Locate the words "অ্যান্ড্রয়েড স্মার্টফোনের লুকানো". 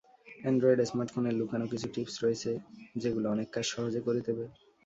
0.39-1.65